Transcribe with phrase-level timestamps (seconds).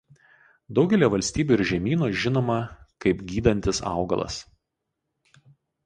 [0.79, 2.57] Daugelyje valstybių ir žemynų žinoma
[3.07, 4.43] kaip gydantis augalas.